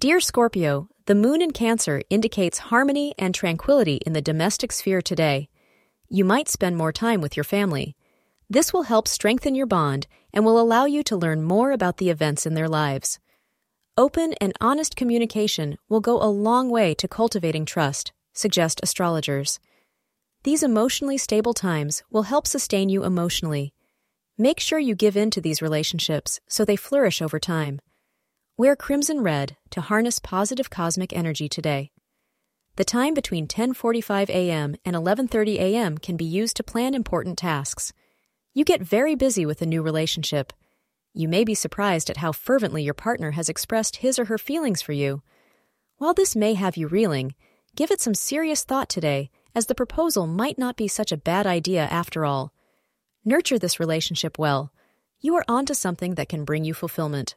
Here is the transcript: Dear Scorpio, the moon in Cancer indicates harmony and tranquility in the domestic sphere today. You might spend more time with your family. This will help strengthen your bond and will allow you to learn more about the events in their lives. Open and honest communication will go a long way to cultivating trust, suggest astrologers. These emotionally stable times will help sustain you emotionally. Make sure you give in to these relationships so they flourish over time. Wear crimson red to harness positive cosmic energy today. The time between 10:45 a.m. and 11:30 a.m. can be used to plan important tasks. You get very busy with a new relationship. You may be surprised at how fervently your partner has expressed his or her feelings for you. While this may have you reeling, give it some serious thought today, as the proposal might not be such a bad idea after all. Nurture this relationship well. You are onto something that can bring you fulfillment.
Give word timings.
Dear 0.00 0.18
Scorpio, 0.20 0.88
the 1.04 1.14
moon 1.14 1.42
in 1.42 1.50
Cancer 1.50 2.00
indicates 2.08 2.56
harmony 2.56 3.14
and 3.18 3.34
tranquility 3.34 3.96
in 3.96 4.14
the 4.14 4.22
domestic 4.22 4.72
sphere 4.72 5.02
today. 5.02 5.50
You 6.08 6.24
might 6.24 6.48
spend 6.48 6.78
more 6.78 6.90
time 6.90 7.20
with 7.20 7.36
your 7.36 7.44
family. 7.44 7.96
This 8.48 8.72
will 8.72 8.84
help 8.84 9.06
strengthen 9.06 9.54
your 9.54 9.66
bond 9.66 10.06
and 10.32 10.42
will 10.42 10.58
allow 10.58 10.86
you 10.86 11.02
to 11.02 11.18
learn 11.18 11.42
more 11.42 11.70
about 11.70 11.98
the 11.98 12.08
events 12.08 12.46
in 12.46 12.54
their 12.54 12.66
lives. 12.66 13.18
Open 13.98 14.32
and 14.40 14.54
honest 14.58 14.96
communication 14.96 15.76
will 15.90 16.00
go 16.00 16.16
a 16.22 16.32
long 16.32 16.70
way 16.70 16.94
to 16.94 17.06
cultivating 17.06 17.66
trust, 17.66 18.10
suggest 18.32 18.80
astrologers. 18.82 19.60
These 20.44 20.62
emotionally 20.62 21.18
stable 21.18 21.52
times 21.52 22.02
will 22.10 22.22
help 22.22 22.46
sustain 22.46 22.88
you 22.88 23.04
emotionally. 23.04 23.74
Make 24.38 24.60
sure 24.60 24.78
you 24.78 24.94
give 24.94 25.18
in 25.18 25.30
to 25.32 25.42
these 25.42 25.60
relationships 25.60 26.40
so 26.48 26.64
they 26.64 26.76
flourish 26.76 27.20
over 27.20 27.38
time. 27.38 27.80
Wear 28.60 28.76
crimson 28.76 29.22
red 29.22 29.56
to 29.70 29.80
harness 29.80 30.18
positive 30.18 30.68
cosmic 30.68 31.14
energy 31.14 31.48
today. 31.48 31.92
The 32.76 32.84
time 32.84 33.14
between 33.14 33.46
10:45 33.48 34.28
a.m. 34.28 34.76
and 34.84 34.94
11:30 34.94 35.54
a.m. 35.58 35.96
can 35.96 36.18
be 36.18 36.26
used 36.26 36.58
to 36.58 36.62
plan 36.62 36.94
important 36.94 37.38
tasks. 37.38 37.94
You 38.52 38.66
get 38.66 38.82
very 38.82 39.14
busy 39.14 39.46
with 39.46 39.62
a 39.62 39.66
new 39.72 39.80
relationship. 39.80 40.52
You 41.14 41.26
may 41.26 41.42
be 41.42 41.54
surprised 41.54 42.10
at 42.10 42.18
how 42.18 42.32
fervently 42.32 42.82
your 42.82 42.92
partner 42.92 43.30
has 43.30 43.48
expressed 43.48 44.04
his 44.04 44.18
or 44.18 44.26
her 44.26 44.36
feelings 44.36 44.82
for 44.82 44.92
you. 44.92 45.22
While 45.96 46.12
this 46.12 46.36
may 46.36 46.52
have 46.52 46.76
you 46.76 46.86
reeling, 46.86 47.34
give 47.74 47.90
it 47.90 48.02
some 48.02 48.14
serious 48.14 48.62
thought 48.62 48.90
today, 48.90 49.30
as 49.54 49.68
the 49.68 49.80
proposal 49.82 50.26
might 50.26 50.58
not 50.58 50.76
be 50.76 50.86
such 50.86 51.12
a 51.12 51.24
bad 51.30 51.46
idea 51.46 51.84
after 51.84 52.26
all. 52.26 52.52
Nurture 53.24 53.58
this 53.58 53.80
relationship 53.80 54.38
well. 54.38 54.70
You 55.18 55.34
are 55.36 55.46
onto 55.48 55.72
something 55.72 56.16
that 56.16 56.28
can 56.28 56.44
bring 56.44 56.66
you 56.66 56.74
fulfillment. 56.74 57.36